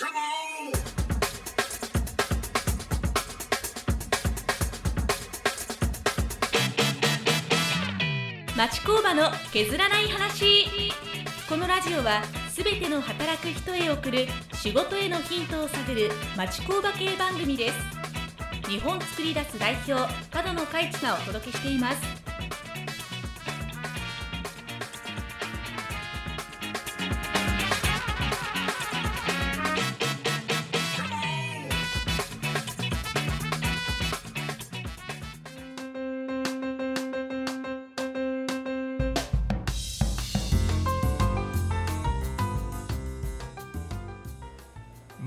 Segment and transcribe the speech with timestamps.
[0.00, 0.06] 町
[8.86, 10.90] 工場の削らない話
[11.48, 17.74] このラジオはすべての働く人へ送る仕事へのヒントを探る町工場系番組です。
[18.70, 22.29] 日本作り出す代表角野海地がお届けしています。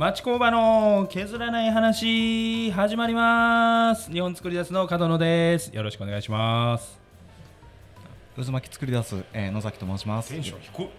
[0.04, 4.12] 町工場の削らない話始まります。
[4.12, 5.74] 日本作り出すの角野です。
[5.74, 7.00] よろしくお願いします。
[8.36, 10.28] 渦巻き作り出す、えー、野崎と申します。
[10.34, 10.90] テンション低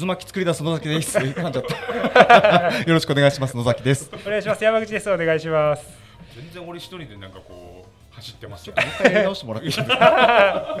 [0.00, 1.16] 渦巻き作り出す野崎です。
[1.16, 2.78] 噛んじゃった。
[2.86, 4.10] よろしくお願いします野崎です。
[4.26, 4.62] お願いします。
[4.62, 5.10] 山口です。
[5.10, 5.98] お願いします。
[6.36, 8.74] 全然俺一人でなんかこう走ってますよ。
[9.02, 9.72] 直してもらっていい？
[9.80, 10.76] ですか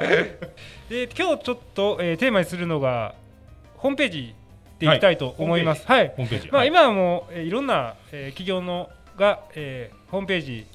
[0.90, 3.14] で今日ちょっと、えー、テーマにするのが
[3.78, 4.34] ホームページ
[4.78, 5.86] でいきたいと思います。
[5.86, 6.08] はい。
[6.16, 6.48] ホームページ。
[6.50, 10.66] まあ、今はもう、えー、いろんな、えー、企業のが、えー、ホームページ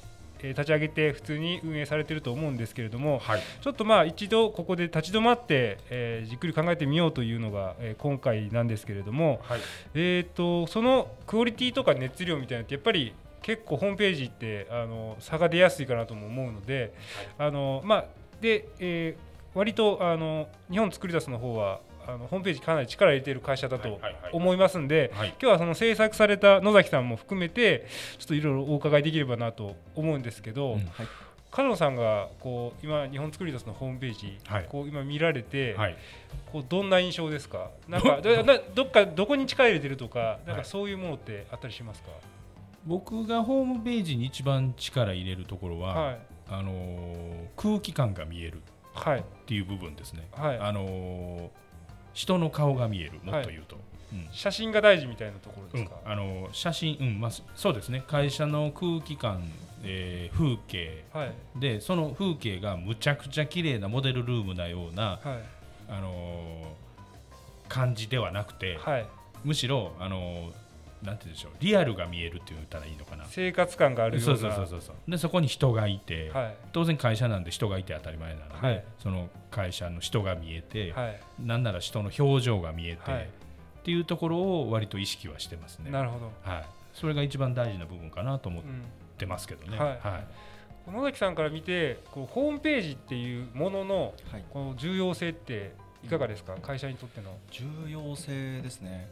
[0.42, 9.60] え立ち上げて普通に運営されていると思うんですけれども、はい、ちょっとまあ一度ここで立ち止まって、えー、じっくり考えてみようというのが、えー、今回なんですけれども、はい、
[9.94, 16.92] えーと、そのクオリティとか熱量みたいなってやっぱり結構ホームページってあの差が出やすいかなとも思うので、
[17.38, 18.04] はい、あのまあ
[18.40, 24.00] で、えー、割とあの日本作り出すの方はあのホームページかなり力入れている会社だと
[24.32, 27.86] 思いますんで、今日はその制作された野崎さんも含めて
[28.18, 30.78] ちょっといろいろお伺いできればなと思うんですけど、うん。
[30.78, 30.86] はい、
[31.50, 35.96] 角野さんがこう今日本作り出すのホームページ、はい、こう今見られて、はい、
[36.52, 37.70] こうどんな印象ですか？
[37.88, 38.30] なんかど
[38.74, 42.08] どっかどこに力入れてるとかなんかそういうものってあったりしますか、
[42.86, 50.28] 僕がホームページに一番力入れるところは、あのー、空気感が見えるっていう部分ですね。
[50.32, 51.48] あのー
[52.12, 57.20] 人の顔が見えるもっと言うと、はいうん、写真が大事みたいなところですか、うん、あの写真、うん。
[57.20, 58.02] まあ、そうですね。
[58.06, 59.42] 会社の空気感、
[59.84, 65.38] えー、風景、はい、でその風景がむちゃくちゃ綺麗なモデルルームなような、はい、
[65.88, 68.78] あのー、感じではなくて、
[69.44, 70.52] むしろ、あのー、
[71.02, 73.24] なんて言うんでしょうリアルが見えるって言ったらいいのかな。
[73.28, 74.38] 生活感があるような。
[74.38, 85.90] そうそうそうそうでそこに人がいて、はい、当然会社なんで人がいて当たり前なので、はい、その会社の人が見えて、はい、なんなら人の表情が見えて、はい、っていうところを割と意識はしてますね。
[85.90, 88.64] なるほど、はい、それが一番大事な部分かなと思っ
[89.16, 94.14] てますけどね、うん、はい、野崎さんから見てこうホームページっていうものの
[94.52, 95.72] この重要性って
[96.04, 97.36] いかがですか、会社にとっての。
[97.50, 99.06] 重要性ですね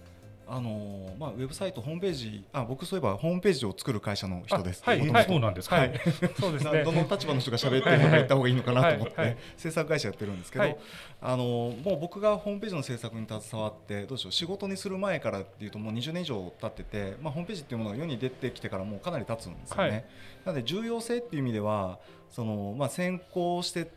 [0.51, 4.83] あのまあ、ウェブサイトホームページあ僕そういえばホームページを作る会社の人です。
[4.83, 6.01] はい、はい、そうなんですか、はい、
[6.41, 6.85] そうですね。
[6.85, 10.77] どの立場の人が喋ってるのか言った方がいいのかなと思って、制作会社やってるんですけど、はい、
[11.21, 11.45] あの
[11.85, 20.09] もう僕がホームページの制作に携わってどうでしょう仕事にする前からっていうともう20年以上経ってて、まあ、ホームページっていうものが世に出てきてからもうかなり経つんですよね、
[20.45, 21.99] なので重要性っていう意味では
[22.31, 23.91] その、まあ、先行して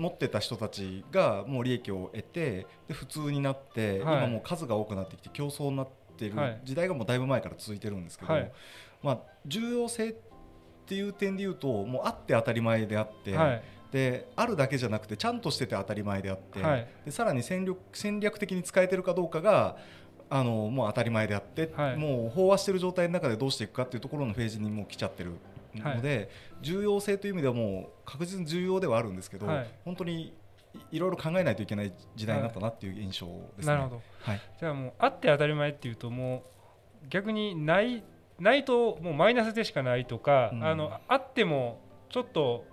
[0.00, 6.30] 持ってた人たちがもう利益を得てで普通になって、はい、今もう数が多くなってきて競争になってい。
[6.30, 8.52] る時代がもうだいぶ前から続いてるんですけど、はい、
[9.02, 10.14] まあ、重要性っ
[10.84, 16.60] ていう点で言うともうあって当たり前であって、はい、であるだけじゃなくてちゃんとしてて当たり前であって、
[17.06, 19.76] でさらに戦略戦略的に使えてるかどうかが
[20.28, 25.32] あのもう当たり前であって、もう飽和している状態の中でどうしていくかっていうところのフェージにもう来ちゃってる
[25.74, 26.28] ので、はい、
[26.62, 30.34] 重要性という意味ではもう確実に重要ではあるんですけど、はい、本当に
[30.90, 33.26] いろいろ考えないといけない時代になったなっていう印象
[33.56, 33.66] ですね。
[33.66, 36.44] なるほど、はい、じゃあもうあって当たり前っていうとも
[37.04, 38.04] う逆にない
[38.38, 42.64] ないともうマイナスでしかないとか、うん、あのあってもちょっと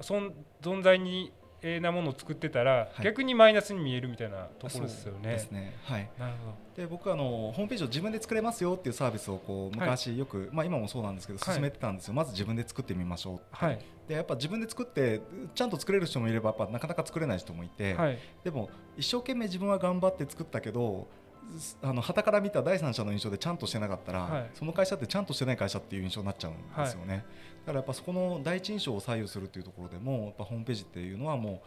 [0.00, 1.32] 存存在に
[1.80, 5.32] なものを作ってたら、はい、逆にマイナスに見えるみたいなところですよね。
[5.32, 5.76] ですね。
[5.84, 6.10] はい。
[6.18, 6.82] なるほど。
[6.82, 12.14] で僕はあのホームページを自分で作れますよっていうサービスをこう昔よく、はい、まあ今もそうなんですけど進めてたんですよ。
[12.14, 13.78] まず自分で作ってみましょうはい。
[14.08, 15.20] でやっぱ自分で作って
[15.54, 21.06] ちゃんと作れる人もいればやっぱなかなか作れない人もいて、はい、でも一生懸命自分は頑張って作ったけど
[21.82, 27.24] あの旗から見た第三者の印象でちゃんとしてなかったら、はい、その会社ってちゃんとしてない会社っていう印象になっちゃうんですよね、はい、だ
[27.70, 31.62] からやっぱそこの第一印象を左右するっていうところでもやっぱホームページっていうのはも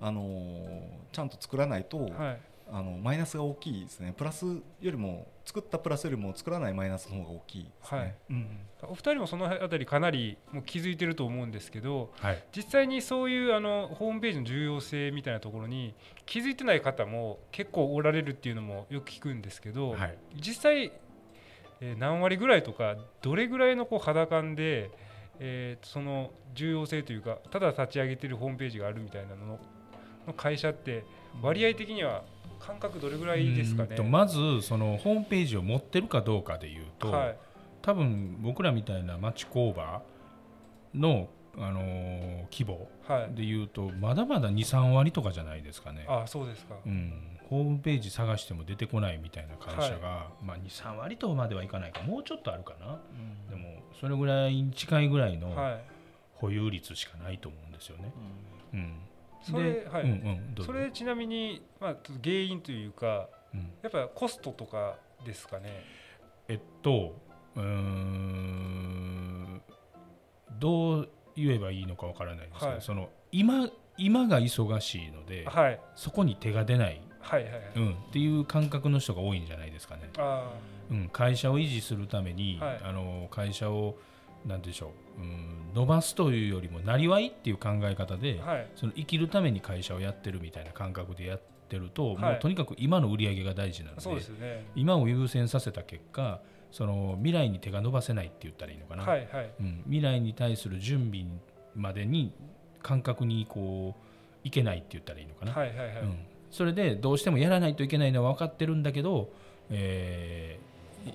[0.00, 0.82] うあのー、
[1.12, 2.40] ちゃんと作らないと、はい、
[2.70, 4.14] あのマイナスが大きいですね。
[4.16, 8.14] プラスよりも作ったプラスよりも作らないマイナスの方が大きいですね、はい。
[8.30, 8.46] うん、
[8.82, 15.94] お二人もそのあたりかなりもう気づいてると思うんですけど、はい、実際にそういうあのホームページの重要性みたいなところに
[16.26, 20.92] 気づいてない方も結構おられるっていうのもよく聞くんですけど、はい、実際
[21.80, 24.90] えー、何割ぐらいとかどれぐらいのこう肌感で、
[25.40, 29.58] えー、その重要性というかただ立ち上げてるホームページがあるみたいなの
[30.26, 31.04] の会社って
[31.42, 32.22] 割合的には
[32.58, 33.96] 感覚どれぐらいですかね？
[34.02, 37.36] まずそのホームページを持ってるかどうかでいうと、はい、
[37.82, 40.02] 多分僕らみたいな町工場
[40.94, 41.28] の
[41.60, 42.88] あのー、規模
[43.34, 46.06] でいうと、まだまだ23割とかじゃないですかね。
[46.08, 47.12] あそうですか、うん、
[47.48, 52.02] ホームページ探しても出てこないみたいな会社が、はい、まあ、23割とまではいかないか。
[52.02, 53.00] もうちょっとあるかな、
[53.48, 53.67] うん、でも
[54.00, 55.54] それぐらいに近いぐらいの
[56.34, 58.12] 保有率しかないと思うんですよね。
[58.72, 58.94] うん、うん。
[59.40, 65.84] それはい、うんうん、それちなみに、まあ、原因というか、うん、やっぱコストとかですかね？
[66.48, 67.16] えっと
[67.54, 69.62] うん
[70.58, 77.62] どう言えばいいのかわからないですけど、はい、その今今が忙しいので、はい、そこに手が出ない、はいはいはい。
[77.76, 80.10] うん、っていう感覚の人が多いんじゃないですかね。
[80.90, 83.96] うん、会社を維持するために、はい、あの会社を
[84.46, 96.40] なんでしょう、うん、伸ばすというよりもなりわいっていう考え方で、はい、その生きるために会社をやってるみたいな感覚でやってると、はい、もうとにかく今の売り上げが大事なので、ね、今を優先させた結果
[96.70, 99.50] その未来に手が伸ばせないって言ったらいいのかな、はいはい。
[99.60, 101.26] うん、未来に対する準備
[101.74, 102.32] までに
[102.82, 105.96] 感覚にこういけないって言ったらいいのかな、はいはいはい。
[106.02, 106.18] うん、
[106.50, 109.30] それでどうしてもやらないといけないのは分かってるんだけど、
[109.70, 110.58] え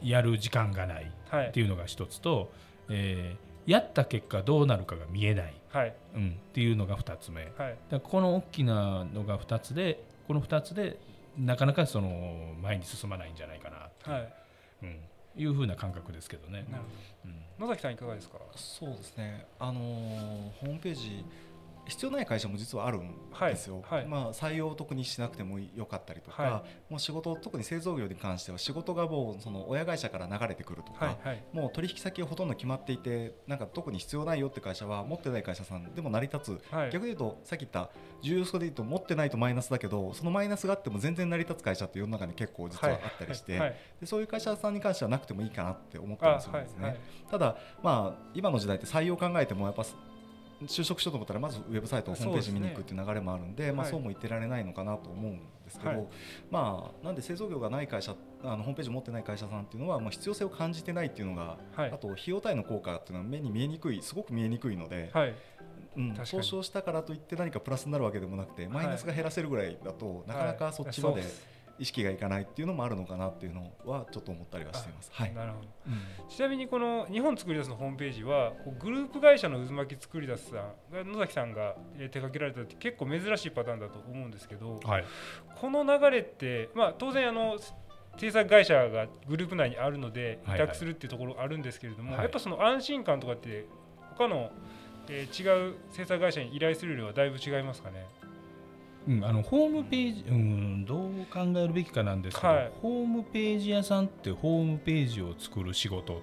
[0.01, 1.11] ー、やる時間がない
[1.49, 2.47] っていうのが一つと、はい、
[2.89, 5.93] えー、やった結果どうなるかが見えない、はい。
[6.15, 10.97] うん、っていうのが2つ目、はい、だこの大きなのが2つでこの2つで
[11.37, 14.33] なかなかその前に進まないんじゃないかなはい、
[14.83, 14.97] うん。
[15.35, 16.65] いうふうな感覚ですけどね。
[16.69, 16.89] なるほ
[17.27, 17.33] ど。
[17.59, 18.37] うん、野崎さんいかがですか？
[18.55, 19.47] そうですね。
[19.59, 21.25] あのー、ホームページ
[21.85, 31.17] 必要ない会社も実はあるんですよ、はいはい、まあ、採用を特にしなくてもよかったりとか、はい、もう仕事特に製造業に関しては仕事がもうその親会社から流れてくるとか、
[31.51, 37.89] もう取引先がほとんど決まっていてなんか特に必要ないよって会社は持ってない会社さんでも成り立つ、逆に言うとさっき言った
[38.21, 43.57] 重要性で言うと持ってないとマイナスだけどそのマイナスがあっても全然成り立つ会社って世の中に結構実はあったりして、
[43.99, 46.97] でそういう会社さんに関してはなくてもいいかなって思ってますよね。
[47.29, 49.83] ただ、まあ、今の時代って採用考えてもやっぱ
[50.67, 56.07] 就職しようと思ったらまずウェブサイトホームページ見に行くっていう流れもあるんで、まあ、そうも言ってられないのかなと思うんですけど、はい、
[56.51, 65.09] まあ、なんで製造業がない会社あのホームページ持ってない会社さんっていうのは、まあ、必要性を感じてないっていうのが、はい、あと費用対の効果っていうのは目に見えにくいすごく見えにくいので。
[65.13, 65.35] はい。
[65.95, 71.21] うん、交渉したからといって何かプラスになるわけでもなくてマイナスが減らせるぐらいだと、なかなかそっちまで
[71.83, 75.11] 意識がいかないっていうのもあるのかなっていうのはちょっと思ったりはしています。
[75.13, 80.71] はい、なるほど、うん、ちなみにこの日本作り出すのホームページはグループ会社の渦巻き作り出すさ
[81.03, 85.05] ん野崎さんが手掛けられたって結構珍しいパターンだと思うんですけど、はい、
[85.59, 87.57] この流れって、まあ、当然あの
[88.17, 92.17] 制作会社がグループ内にあるので委託するっていうところあるんですけれども、はい。
[92.19, 93.65] はい、やっぱその安心感とかって
[94.15, 94.51] 他の、
[95.09, 98.05] えー、違う制作会社に依頼するよりはだいぶ違いますかね？
[99.07, 106.19] うん、あのホームページ、うん、どう考えるべきかなんですけど、はい、ホームページ屋さんってホームページを作る仕事っ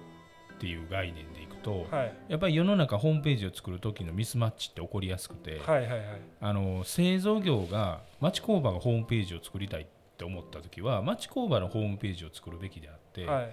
[0.59, 6.01] ていう概念でいくと、はい、やっぱり世の中ホームページを作る時のミスマッチって起こりやすくて、はいはいはい、
[6.39, 9.85] あの製造業が町工場がホームページを作りたいっ
[10.17, 13.49] て思った時は町工場のホームページを作るべきであって、はい、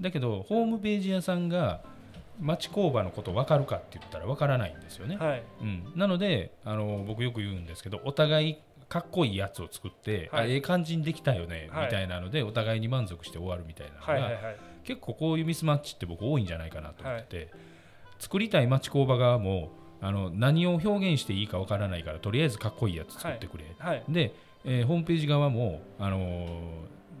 [0.00, 1.82] だけどホームページ屋さんが
[2.40, 5.16] 町工場のこと分かるかって言ったら分からないんですよね。
[5.16, 5.42] はい。
[5.60, 8.58] うん、なのであの僕よく言うんですけどお互い
[8.94, 17.50] かっこいいやつを作って、はい、あええ感じにできたよね、みたいなのでお互いに満足して終わるみたいなのが、はいはいはい、結構こういうミスマッチって僕多いんじゃないかなと思ってて、
[18.20, 23.64] 作りたい町工場側もあの何を表現していいか分からないからとりあえずかっこいいやつ作ってくれ、
[24.08, 24.32] で、
[24.64, 26.58] えー、ホームページ側も、あのー、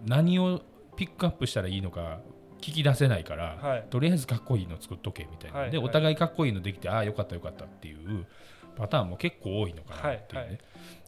[0.06, 0.62] 何を
[0.94, 2.20] ピックアップしたらいいのか
[2.60, 8.26] 聞き出せないから、はい、とりあえずかっこいいの作っとけみたいな、はい、でお互いかっこいいのできてああよかったよかったっていう
[8.76, 10.58] パターンも結構多いのかなっていうね、はいはい、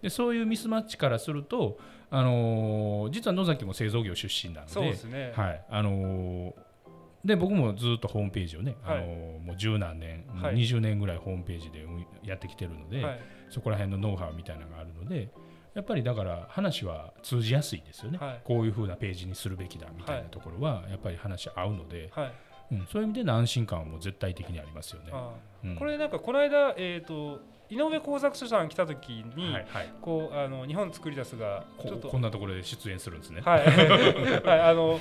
[0.02, 1.78] でそういうミスマッチからすると、
[2.10, 5.64] あのー、実は野崎も製造業出身なので、ね、はい。
[5.68, 6.54] あのー、
[7.24, 11.84] で僕もずっとホームページをね、はい、あのー、もう十何年、はい、20年ぐらいホームページで
[12.22, 13.20] やってきてるので、はい、
[13.50, 15.30] そこら辺のノウハウみたいなのがあるので
[15.74, 22.32] やっぱりだから話は通じやすいですよね、はい、こういうふうなページにするべきだみたいなところはやっぱり話合うので、はい
[22.72, 25.12] うん、そういう意味での安心感はもう絶対的にありますよね。
[25.64, 33.40] うん、これなんかこの間、えーと、井上工作所さん来た時に、はいはい、こうあの日本作り出すがちょっとこんなところで出演するんですね。
[33.42, 33.66] はい、
[34.46, 35.00] はい、あの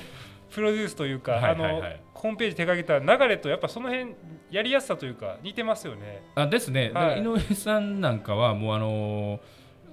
[0.50, 4.14] プロデュースというか、はいはいはい、あのホームページ手掛けた流れとやっぱその辺
[4.50, 6.22] やりやすさというか似てますよね。
[6.34, 9.40] あですね、はい、井上さんなんかはもうあの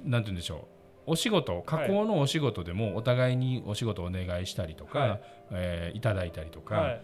[0.03, 0.73] なんて言うんでしょう。
[1.05, 5.21] お仕事加工のお仕事でもお互いにお仕事をお願いしたりとか、はい。
[5.51, 6.97] えー、いただいたりとか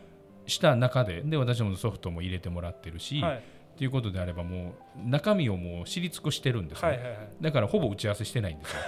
[0.48, 3.42] した中でで私もソフトも入れてもらってるし、はい、っ
[3.80, 8.80] ていうことであればもう中身をもう知り尽くしてるんですね、はいはいはい、だからほぼ打ち合わせしてないんですよ。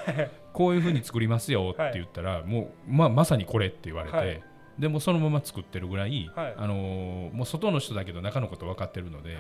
[0.52, 4.44] こういうふうに作りますよって言ったら、はい、もう、まあ、まさにこれって言われて、はい、
[4.78, 9.38] でもそのまま作ってるぐらい、はい、あのー、もう外の人だけど中のこと分かってるので、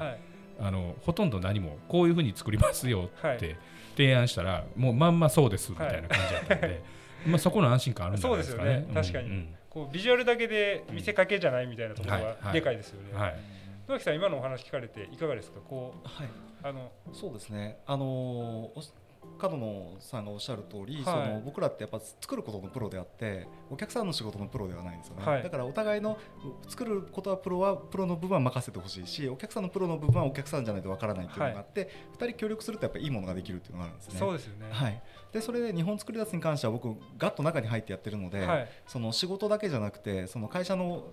[0.58, 3.58] あのほとんど何もこういうふうに作りますよって
[3.98, 6.82] 提案したら、もうまんまそうですみたいな感じだったんで、
[7.26, 8.88] まあそこの安心感あるんじゃないですかね。
[8.94, 13.18] 確かに、うん、こうビジュアルだけで見せかけじゃないみたいなところはでかいですよね。
[13.18, 13.36] はい。
[13.88, 15.60] 野木さん今のお話聞かれていかがですか？
[15.68, 16.30] こう、はい、
[16.62, 17.80] あのそうですね。
[17.88, 18.70] あの
[19.38, 26.18] 角野さんがおっしゃる通り、はい、その僕らってやっぱ作ることのプロであってお客さんの仕事のプロではないんですよね、はい、だからお互いの
[26.68, 34.20] 作ることはプロはプロの部分は任せてほしいしお客さんのプロの部分はお客さんじゃないとわからないっていうのがあって、はい、2人協力するとやっぱいいものができるっていうのがあるんですね。
[34.20, 35.02] そうですよね、はい、
[35.32, 41.06] でそれで日本作り出すに関しては僕ガッと中に入ってやってるので、その仕事だけじゃなくてその会社の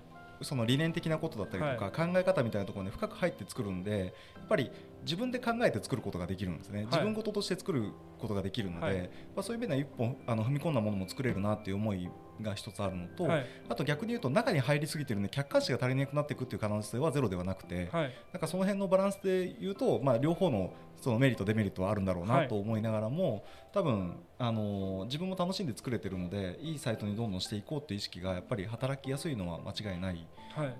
[0.42, 4.70] その理念的なことだったりとか、考え方みたいなところに深く入って作るんでやっぱり
[5.02, 12.08] 自分で考えて作ることができるんですね、自分事として作ることができるので、まあ、そういう意味では一本あの踏み込んだものも作れるなっていう思い
[12.40, 30.26] が一つあるのと、はい、あと逆に言うと中に入りすぎてるんで客観視が足りなくなっていくっていう可能性はゼロではなくて、はい、なんかその辺のバランスで言うと、まあ、両方のそのメリットデメリットはあるんだろうなと思いながらも、はい、多分あの自分も楽しんで作れてるのでいいサイトにどんどんしていこうっていう意識がやっぱり働きやすいのは間違いない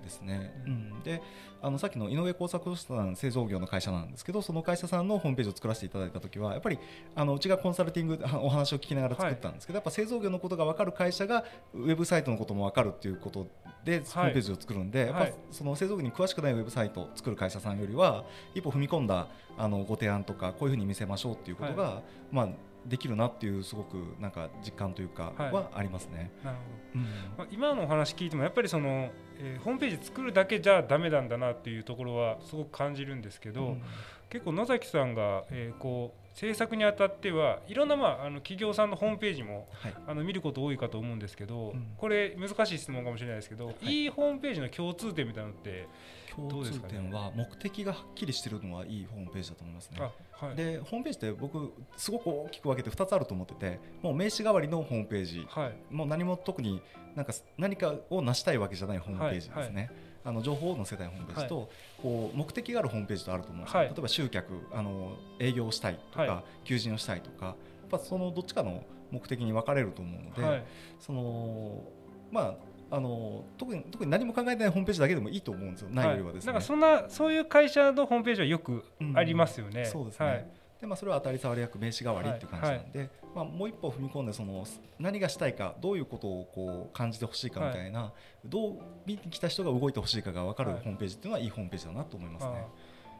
[0.03, 0.51] ですね。
[0.65, 1.21] うん、で
[1.61, 6.79] あのさっきの井上工作さん製造業の会社なんですけどその会社さんのホームページを作らせていただいた時はやっぱり
[7.15, 13.47] あのうちがコンサルティングお話を聞きながら作ったんですけど、やっぱ製造業のことが分かる会社がウェブサイトのことも分かるっていうこと
[13.83, 22.49] でホームページを作るんで、やっぱその製造業に詳しくないウェブサイトを作る会社さんよりは一歩踏み込んだあのご提案とかこういうふうに見せましょうっていうことが、まあ
[22.85, 26.31] できるなっていうすごくなんか実感というかはありますね。
[26.43, 27.05] なるほど。
[27.37, 33.81] まあ今のお話聞いてもやっぱりその、えー、ホームページ作るだけじゃダメなんだなっていうところはすごく感じるんですけど、うん、
[34.29, 45.89] 結構野崎さんが、えー、こう制作にあたってはいろんな、まあ、あの企業さんのホームページも、はい、あの見ること多いかと思うんですけど、うん、これ難しい質問かもしれないですけど、はい、いいホームページの共通点みたいなのって
[46.33, 49.99] 共通点は目的がはっきりしてるのはいいホームページだと思いますね。
[50.31, 56.81] はい、でホームページって僕すごく大きく分けて2つあると思っててもう名刺代わりのホームページ、はい、もう何も特に
[57.15, 59.81] なんか何かを成したいわけじゃないホームページですね。
[59.81, 61.69] はいあの情報を載せたいホームページと、
[62.01, 67.55] こう目的があるホームページとあると思うんですよ、例えば集客あの営業したいとか、求人をしたいとかやっ
[67.89, 70.65] ぱそのどっちかの目的に分かれると思うので、
[70.99, 71.83] その
[72.31, 72.55] ま
[72.91, 76.53] ああの特に特に何も考えないホームページだけでもいいと思うんですよ、ないよりはですね。
[76.53, 78.83] なんかそんなそういう会社のホームページはよく
[79.15, 79.81] ありますよね。
[79.81, 80.58] うん、そうですね。
[80.79, 84.65] はい、でまあそれは当たり障り役名刺代わりっていう感じなんで、はいはい、まあもう一歩踏み込んでその
[84.99, 88.13] 何がしたいかどういうことをこう感じてほしいかみたいな、
[88.45, 92.67] どう見に来た人が動いてほしいかが分かるホームページっていうのはいいホームページだなと思いますね。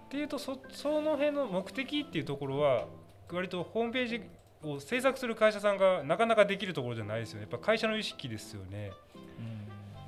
[0.06, 2.86] っていうとそその辺の目的っていうところは
[3.32, 4.22] 割とホームページ
[4.64, 7.48] を制作する会社さんがなかなかできるところじゃないですよね。
[7.50, 8.92] やっぱ会社の意識ですよね。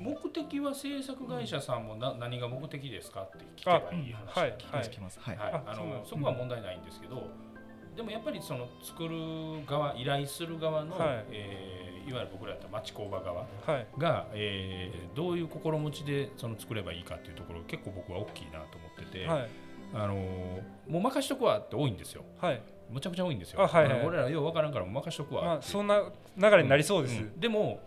[0.02, 5.20] 目的は制作会社さんもな何が目的ですかって聞けばいい話が聞きます。
[5.20, 7.30] はい、はい、あのそこは問題ないんですけど、
[7.96, 11.26] でもやっぱりその作る側依頼する側の、はい。
[11.32, 13.46] えー、いわゆる僕らやったら町工場側
[13.98, 14.30] が、はい。
[14.34, 19.50] えー、どういう心持ちでその作ればいいかっていうところ結構僕は大きいなと思ってて、はい、
[19.94, 20.16] あの
[20.88, 22.24] もう任しとくわって多いんですよ。
[22.40, 22.62] はい。
[22.90, 23.68] むちゃくちゃ多いんですよ。
[23.68, 23.88] はい。
[23.88, 26.02] はい、俺らよう分からんから任しとくわ、まあ、そんな
[26.38, 27.80] 流れになりそうです、うんうん、でも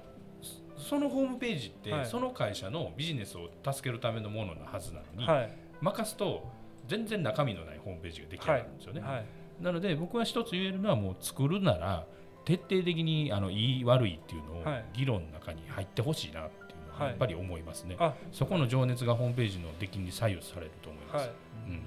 [0.85, 5.51] そのホームページって、はい、その会社のビジネスを助けるためのものなはずなのに、はい、
[5.81, 6.47] 任すと
[6.87, 9.01] 全然中身のないホームページが出来上がるんですよね。
[9.01, 9.25] はい、
[9.61, 12.07] なので僕は一つ言えるのはもう作るなら
[12.45, 17.97] 徹底的にあのいい悪いっていうのを議論の中に入ってほしいなっていうのはやっぱり思いますね、
[18.33, 21.31] そこの情熱がホームページの出来に左右されると思います。
[21.67, 21.83] うん、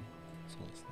[0.48, 0.88] そうですね、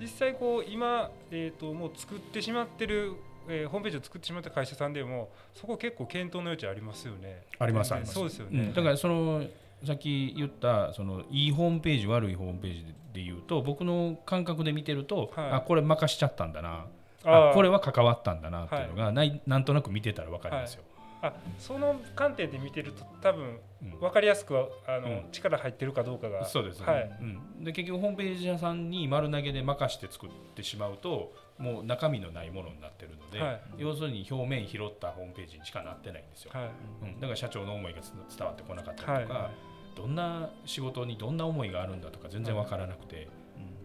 [0.00, 3.14] うん、実際こう今、えーともう作ってしまってる
[3.50, 7.42] えー、ホームページを作ってしまった会社さんでもそこ結構検討の余地ありますよね。
[7.58, 8.14] ありますあります。
[8.14, 8.60] そうですよね。
[8.60, 9.44] うん、だからその
[9.84, 16.86] さっき言ったそのいいホームページ悪いホームページで言うと僕の感覚で見てると、はい、あこれ任しちゃったんだな。
[17.24, 20.84] あこれは関わったんだなっていうのが、はい、なんとなく見てたら分かりますよ。
[21.22, 23.58] あその観点で見てると多分
[24.00, 26.46] 分かりやすくあの、うん、力入ってるかどうかが。
[26.46, 36.70] そうですね、はい、うん、で結局ホームページ屋さんに丸投げで任して作ってしまうともう中身のないものになってるので、はい、要するに表面拾ったホームページにしかなってないんですよ、はい。
[37.02, 39.50] うん、だから社長の思いが伝わってこなかったりとか、はい、
[39.96, 43.28] どんな仕事にどんな思いがあるんだとか全然分からなくて、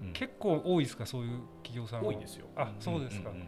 [0.01, 2.47] うん、結構多いですかそういう企業さん多いですよ。
[2.55, 3.47] あそうですか、うんうん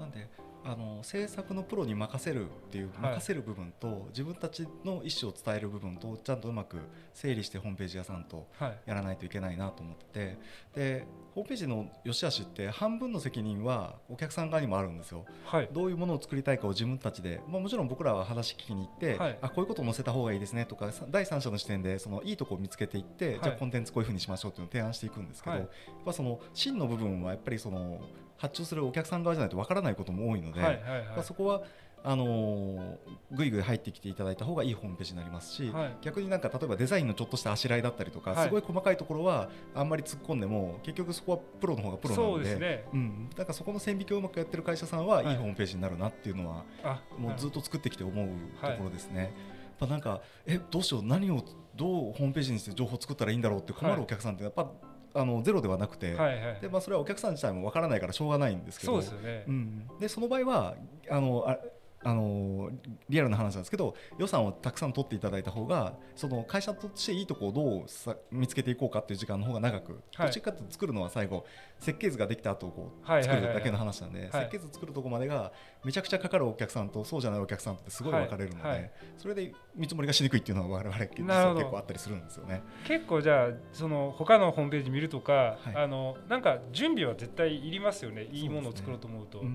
[0.00, 0.26] なんで
[0.64, 6.78] あの制作のプロに任せるっていう任せる部分と、自分たちの意思を伝える部分とちゃんとうまく
[7.14, 8.46] 整理してホームページ屋さんと
[8.86, 10.36] やらないといけないなと思って
[10.74, 25.68] でホームページの良し悪しって半分の責任はお客さん側にもあるんですよ、はい、どういうものを作りたいかを自分たちで、まあ、もちろん僕らは話聞きに行って、はい、あこういうことを載せた方がいいですねとか第三者の視点でそのいいところを見つけていって、はい、じゃあコンテンツこういうふうにしましょうっていうのを提案していくんですけど、やっ
[26.04, 28.00] ぱその真の部分はやっぱりその
[28.40, 31.62] 発注するお客さん側じゃないとわからないことも多いので、はいはいはい、そこは
[32.02, 32.96] あのー、
[33.32, 45.34] ぐいぐい入ってきていただいた方がいいホームページになりますし、はい、逆になんか例えばデザインのちょっとしたあしらいだったりとか、はい、すごい細かいところはあんまり突っ込んでも結局そこはプロの方がプロなので、ね、うん、だからそこの線引きをうまくやってる会社さんはい。
[45.34, 48.28] いホームページになるなっていうのは、はい、もうずっと作ってきて思う
[48.62, 49.34] ところですね。
[49.78, 51.44] はい、なんかえどうしよう何を
[51.76, 54.70] どうホームページにして情報を作ったらいいんだろうって困るお客さんってやっぱ
[55.14, 60.74] あのゼロではなくて、はいはい、でまあ、それはお客さん自体もわからないからしょうがないんですけどそうですよね、うん、でその場合は
[61.10, 61.58] あのあ
[62.02, 62.70] あの
[63.08, 71.44] リアルな話なんですけど予算をたくさん取っていただいた方がその会社としていいとこをどうさ見つけていこうかっていう時間の方が長く、はい、どっちかと作るのは最後
[71.78, 75.52] 設計図ができた後こう作るだけの話なんで、設計図作るとこまでが
[75.84, 78.78] めちゃくちゃかかるお客さんとそうじゃないお客さんってすごい分かれるので、はい。
[78.78, 81.24] はい、それで見積もりがしにくいっていうのは我々結
[81.70, 82.62] 構あったりするんですよね。
[82.86, 88.28] 結構じゃあその他のホームページ見るとか、あのなんか準備は絶対いりますよね。
[88.30, 89.40] いいものを作ろうと思うと。
[89.40, 89.50] うね、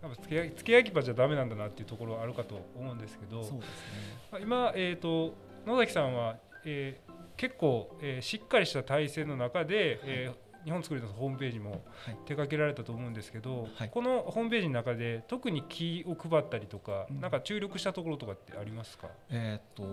[0.00, 3.68] 多分付け付け焼き場じゃだめなんだなっていうところはあるかと思うんですけど、そうです
[4.32, 5.34] ね、今、えーと、
[5.66, 11.82] 野崎さんは、えー、結構、えー、しっかりした体制の中で、えー日本作りのホームページも
[12.26, 19.08] 手掛けられたと思うんですけど、はい、このホームページの中で特に気を配ったりとか、うん、なんか注力したところとかってありますか？
[19.30, 19.84] えっと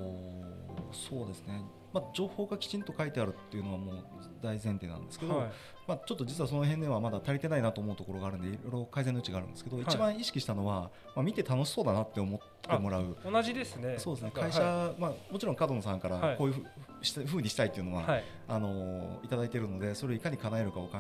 [0.92, 1.62] そうですね
[1.96, 3.96] まあ、情報がきちんと書いてあるっていうのはもう
[4.42, 5.48] 大前提なんですけど、はい、
[5.88, 13.96] まあ、ちょっと実はその辺ではまだ足りてないなと思うところがあるんでいろいろ改善の余地があるんですけど、はい、一番意識したのは、まあ、見て楽しそうだなって思ってもらう同じですね。
[13.98, 14.32] そうですね。
[14.34, 20.98] 会社、はい、まあ、もちろん角野さんからこういうふうにしたいっていうのは、あのいただいているのでそれをいかに叶えるかを考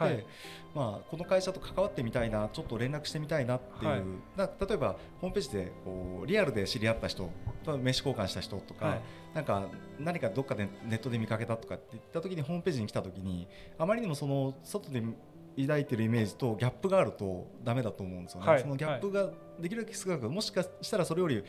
[0.00, 0.26] えて、
[0.76, 4.04] まあ、この会社と関わってみたいなちょっと連絡してみたいなっていう、
[4.36, 7.30] 例えばホームページでこうリアルで知り合った人
[7.64, 8.98] と名刺交換した人とか、
[9.32, 15.02] なんか何かどっかでネットで見かけたとかって言った時にホームページに来た時にあまりにもその外で
[15.58, 18.46] 抱いてるイメージとギャップがあるとダメだと思うんですよね。
[18.46, 21.42] はい、そのギャップができるだけ少なくもしかしたらそれより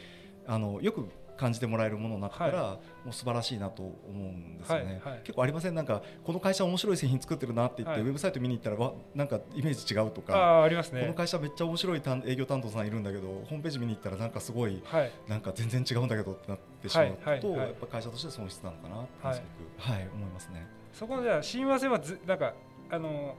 [0.45, 1.05] あのよく
[1.37, 5.75] 感じてもらえるものになったら、はい、もう素晴らしいなと思うんですよね、はいはい、結構ありません？
[5.75, 10.63] なんかこの会社面白い製品作ってるなって言って、ウェブサイト見に行ったらわなんかイメージ違うとか。
[10.63, 14.81] あります、ね、この会社めっちゃ面白い営業担当さんいるんだけどホームページ見に行ったらなんかすごい、
[15.27, 19.43] なんか全然違うんだけどってなってしまうと、やっぱ会社として損失なのかなってす
[19.77, 20.07] ごく、はい。
[20.13, 20.67] 思いますね。
[20.93, 22.53] そこじゃ親和性はずなんか
[22.89, 23.35] あの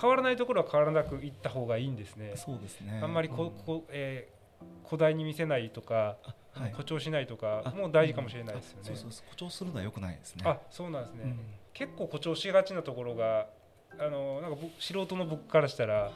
[0.00, 2.32] 変わらないところは変わらなくいった方がいいんですね。
[2.34, 3.00] そうですね。
[3.02, 4.35] あんまりこ、うん、こえー、
[4.84, 6.16] 古代に見せないとか、
[6.52, 8.82] はい、誇張しないとかも大事かもしれないですよね。
[8.84, 10.42] そうそう誇張するのは良くないですね。
[10.46, 11.22] あ、そうなんですね。
[11.24, 11.38] うん、
[11.72, 13.46] 結構誇張しがちなところが
[13.98, 16.12] あのなんか素人の僕からしたら、はい、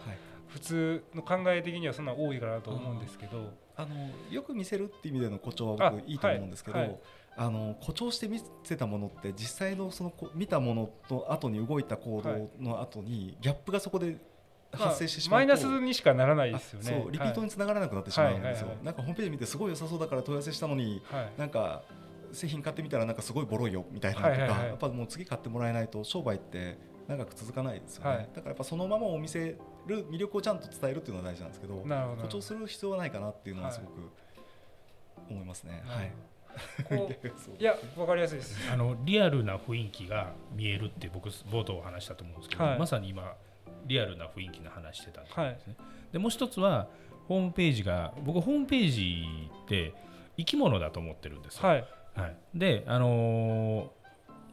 [0.49, 3.95] 普通の考え的にはそんな多いかなと思うんですけど、あの
[4.31, 6.79] よく見せるっていう意味での誇張は僕いいと思うんですけど。
[6.79, 6.99] はい
[7.37, 14.19] あの誇張して見せたものって実際のその見たものと後に動いた行動の後にギャップがそこで
[14.73, 17.03] 発生してしまうと、まあ、マイナスにしかならないですよね。
[17.03, 21.83] そうリピートにつながらなくなってしまうんですよ、なんかホームページ見てすごい良さそうだから問い合わせしたのに、はい、なんか
[22.33, 26.79] 製品買ってみたらなんかすごいボロいよみたいなとか、やっぱもう次買ってもらえないと商売って
[27.09, 29.57] 長く続かないですよね、はい、だからやっぱそのままお見せ
[29.87, 34.11] る魅力をちゃんと伝えるっていうのは大事なんですけど誇張する必要はないかなっていうのはすごく
[35.29, 35.83] 思いますね。
[35.87, 36.13] はい、
[37.59, 37.63] い。
[37.63, 38.57] や分かりやすいです。
[38.73, 43.35] あのリアルな雰囲気が見えるって僕冒頭話したと思うんですけど、はい、まさに今
[43.91, 45.59] リアルな雰囲気の話してたんですね、はい、
[46.13, 46.87] でもう一つは
[47.27, 49.25] ホームページが僕ホームページ
[49.65, 49.93] って
[50.39, 53.89] 生き物だと思ってるんですよ、はい、はい、であのー、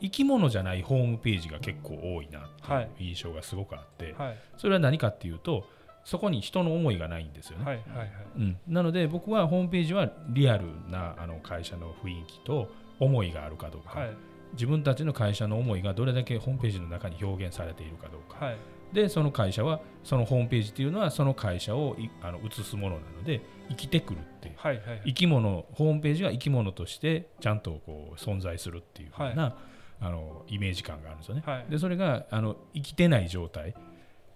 [0.01, 5.65] 生き物じゃないホームページが結構多いなっていう印象がすごくあって、はい、それは何かっていうと
[6.03, 8.09] そこに人の思いがないんですよね、はいはいはい。
[8.37, 14.13] うん、なので僕はホームページはリアルなあの会社の雰囲気と思いがあるかどうか、はい、
[14.53, 18.57] 自分たちの会社の思いがどれだけホームページの中に表現されているかどうか、はい
[18.93, 29.53] でその会社はそのホームページっていうのはその会社をあの映すものなので生きてくるっていう、はいはいはい、生き物ホームページは生き物としてちゃんとこう存在するっていうふうな、はい、
[30.01, 31.43] あのイメージ感があるんですよね。
[31.45, 33.75] はい、でそれがあの生きてない状態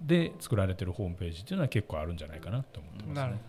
[0.02, 3.42] で作られてるホームページっていうのは結構あるんじゃないかなと思ってますね。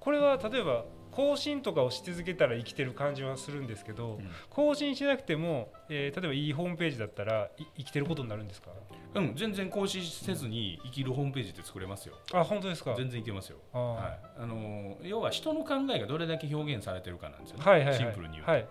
[0.00, 0.84] これは例えば
[1.18, 8.70] 更新とかをし続けたら生きてる感じはするんですけど、うん、更新しなくても、えー、例えばいいホームページだったら生きてることになるんですか？
[9.16, 12.14] うん全然更新せずに生きるホームページって作れますよ。
[12.32, 12.94] あ本当ですか？
[12.96, 13.58] 全然いけますよ。
[13.72, 18.62] はい、あの要は人の考えがどれだけ表現されてるかなんですよね、はいはいはい、シンプルに言うと、はい、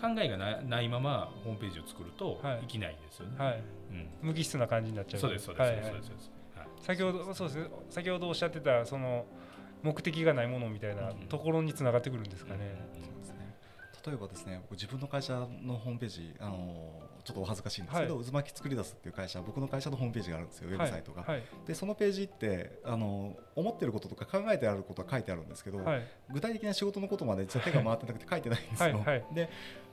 [0.00, 3.62] 考えがないままホームページを作ると生きないですよね、はい。
[3.92, 5.20] うん、無機質な感じになっちゃう。
[5.20, 5.76] そうですそうです、はい。
[5.76, 6.32] はい、そうです。
[6.80, 7.70] 先ほどそうです。
[7.90, 9.24] 先ほどおっしゃってたその
[9.84, 12.74] 目的がないものみたいなところにつながってくるんですかね。
[14.06, 16.92] 例えばですね自分の会社のホームページあの
[17.24, 21.36] ちょっとお恥ずかしいんですけど、はい、渦巻き作り出すっていう会社僕の会社のホームページがあるんですよウェブサイトが、はい。
[21.36, 25.80] はい、でそのページってあの思ってることとか考えてあることは書いてあるんですけど、
[26.30, 29.04] 具体的な仕事のことまで実は手が回ってなくて書いてないんですよ。
[29.34, 29.48] で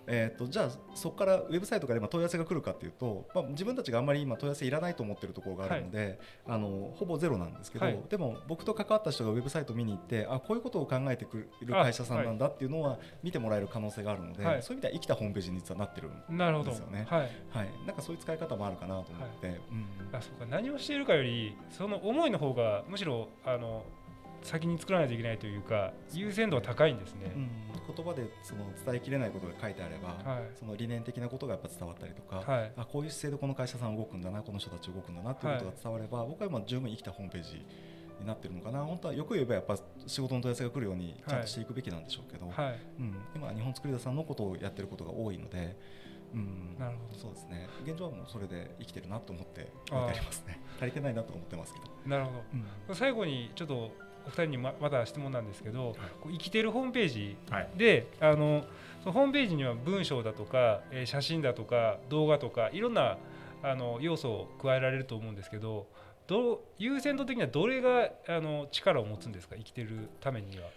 [0.08, 17.06] えーと、じゃあそこからウェブサイトから今問い合わせが来るかというと、まあ、自分たちがあんまり今問い合わせいらないと思っているところがあるので、はい、あのほぼゼロなんですけど、はい、でも僕と関わった人がウェブサイトを見に行ってあこういうことを考えてくる会社さんなんだっていうのは見てもらえる可能性があるので、はい、そういう意味では生きたホームページに実はなってるんですよね。
[17.10, 20.46] はい、はい、なんかそういう使い方もあるかなと思って、うん、あそうか。
[20.50, 23.84] 何をしているかよりその思いの方がむしろあの
[24.43, 27.49] 先に作らないといけないというか優先度は高いんですね、うん、
[27.95, 37.65] 言葉でその伝えきれないことが書いてあれば、はい、その理念的なことがやっぱ伝わったりとか、はい、あこういう姿勢でこの会社さん動くんだなこの人たち動くんだなということが伝われば、はい、僕は今十分生きたホームページ
[38.19, 38.84] になってるのかな。
[38.84, 42.80] 本当はよく言えばやっぱ仕事の問い合わせが来るようにちゃんとしていくべきなんでしょうけど、はい。
[42.99, 45.77] うん、今日本作り出さんのことをやってることが多いので。
[46.34, 47.19] うん、なるほど。
[47.19, 47.67] そうですね。
[47.86, 50.60] 現状はもうそれで生きてるなと思っててありますね。
[50.77, 51.86] 足りてないなと思ってますけど。
[52.06, 52.43] なるほど、
[52.89, 53.91] うん、最後にちょっと
[54.25, 55.95] お二人にままだ質問なんですけど、はい、
[56.34, 57.38] 生きてるホームページ
[57.75, 58.63] で、はい、あの
[59.01, 63.17] そのホームページには文章だとか、えー、写真だとか動画とかいろんな
[63.63, 65.88] あの要素を加えられると思うんですけど
[66.27, 69.55] ど優先度的にはどれがあの力を持つんですか？
[69.57, 70.67] 生きてるためには。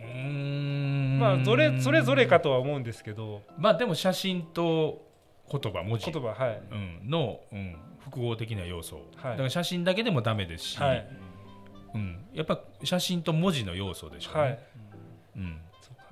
[0.00, 1.18] うん。
[1.20, 3.42] まあそれそれぞれかとは思うんですけど。
[3.56, 5.06] まあでも写真と
[5.50, 6.10] 言葉文字。
[6.10, 6.62] 言葉、はい。
[6.70, 6.74] う
[7.06, 11.08] ん、の、うん、複合的な要素、はい、だから写真だけでもダメですし、はい
[11.96, 14.40] うん、やっぱ写真と文字の要素でしょうね。
[14.40, 14.58] はい。
[15.36, 15.60] うん、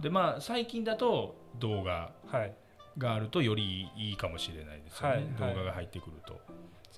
[0.00, 2.12] でまあ最近だと動画
[2.98, 6.40] があるとよりいいかもしれないですよね、はい、動画が入ってくると。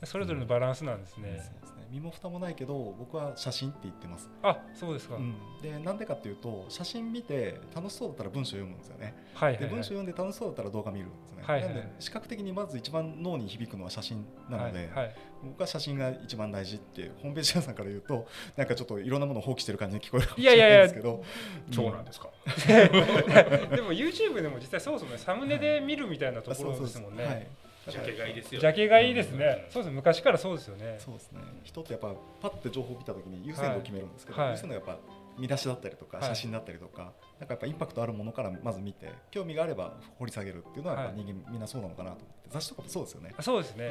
[0.04, 1.42] それぞれのバランスなんですね。
[1.70, 4.28] うん身も蓋もないけど僕は写真って言ってます。
[4.42, 21.24] あそうですか、うん、でなんでかっていうと写真見て楽しそうだったら文章読むんですよね、はい、はい、で文章読んで楽しそうだったら動画見るんですね、はいはい、なんで視覚的にまず一番脳に響くのは写真なので、はいはい、僕は写真が一番大事ってホームページ屋さんから言うと なんかちょっといろんなものを放棄してる感じに聞こえるかもしれないですけど。
[21.72, 22.28] そうなんですか。
[22.66, 25.18] でも YouTube でも実際そもんね。
[25.18, 27.46] サムネで見るみたいなところですもんね、はい
[27.88, 30.96] ジャケ買いですよ、ジャケ買いですね、そうです昔からそうですよね。
[30.98, 31.40] そうですね。
[31.62, 34.98] 人ってやっぱパッて情報を見たときに優先度を決めるんですけど、優先度やっぱ
[35.38, 43.34] 見出しだったりとか写真だったりとか、なんかやっぱインパクトあるものからまず見て興味があれば掘り下げるっていうのはやっぱ人間みんなそうなのかなと思って雑誌とかもそうですよね。
[43.40, 43.90] そうですね、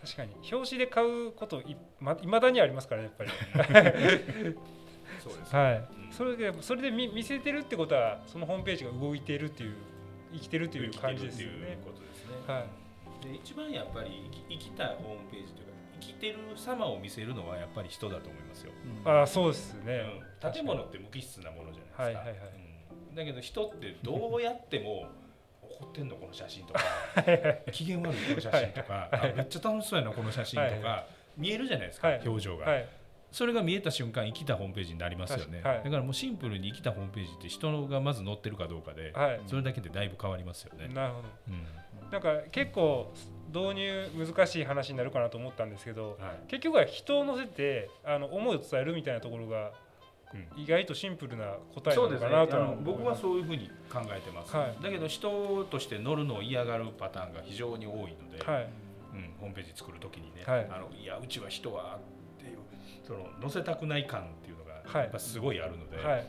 [0.00, 0.34] 確かに。
[0.52, 3.30] 表紙で買うこといま未だにありますからねやっぱり。
[5.22, 9.74] そうです、ね、はい、それでそれで見見せてるってことはそのホームページが動いているっていう
[10.32, 11.78] 生きてるっていう感じですよね。
[12.46, 12.87] はい
[13.22, 18.72] で一番やっぱり生きたホームページというか生きてる様を見せるのはやっぱり人だと思いますよ。
[19.04, 20.02] うん、あそうですね、
[20.42, 22.02] うん、建物って無機質なものじゃないですか。
[22.02, 22.36] はいはいはい。
[23.10, 25.08] うん、だけど人ってどうやっても
[25.62, 26.80] 怒ってんのこの写真とか
[27.72, 32.66] 機嫌悪いこの写真とか、はいはい、めっちゃ楽しそうやなこの写真とか、はい、見えるじゃないですか、表情が。
[33.30, 40.88] それが見えた瞬間生きたホームページになりますよね、はい、だからもうシンプルに生きたホームページって人がまず載ってるかどうかで、はい、それだけでだいぶ変わりますよね。
[40.94, 41.66] なるほど、うん。
[42.10, 43.12] なんか結構
[43.52, 49.72] 導入難しい話になるかなと思ったんですけど、はい、結局は人を乗せてあの思いを伝えるみたいなところが、
[50.56, 58.68] 意外とシンプルな答えなのかなと、ね、僕はそういうふうに考えてます、はい、だけど人として乗るのを嫌がるパターンが非常に多いので、はい、
[59.14, 61.98] うん、ホームページ作る時にね、はい、あのいやうちは人は
[63.08, 66.26] その乗せたくない感っていうのがやっぱすごいあるので、はい。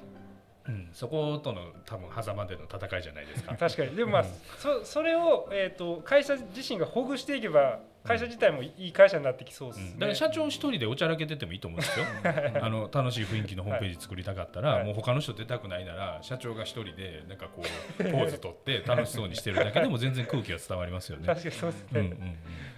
[0.68, 3.56] うん、そことの多分狭間での戦いじゃないですか。
[3.56, 3.96] 確かに。
[3.96, 9.92] でもまあ、うん、そそれを、えーと、会社自身がほぐしていけば会社自体もいい会社になってきそうです、ね。
[9.94, 12.06] うん、だから社長一人でおちゃらけててもいいと思うんですよ。
[12.62, 17.64] あの楽しい雰囲気のホームページ作りたかったら、はい、もう他の人出たくないなら社長が一人でなんかこ
[18.00, 21.26] うポーズ取って楽しそうにしてるだけでも全然空気が伝わりますよね。
[21.26, 22.38] 確かにそうですね、うんうんうん、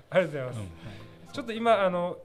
[0.09, 2.17] ありがとうございます、ちょっと今あの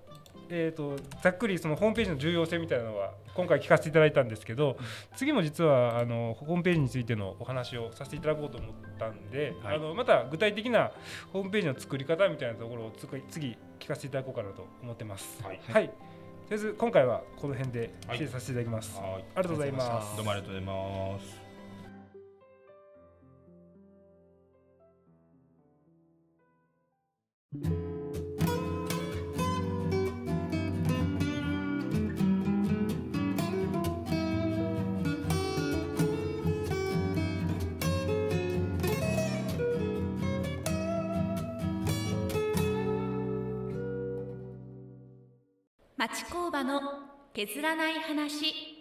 [0.48, 4.78] えーと、ざっくりそのホームページの重要性みたいなのは今回聞かせていただいたんですけど、
[5.16, 10.92] 次も実はあのホームページについてのお話をさせていただこうと思ったんで、はい、あのまた具体的な
[11.32, 12.92] ホームページの作り方みたいなところを
[13.30, 15.42] 次聞かせていただこうかなと思ってます。
[15.42, 15.90] はい、はい、り
[16.50, 20.16] あえず今回はこの辺で失礼させていただきます、はい、ありがとうございます。
[20.16, 21.20] どうもありがとうございま
[27.82, 27.85] す
[46.08, 46.80] 町工場の
[47.34, 48.75] 削らない話。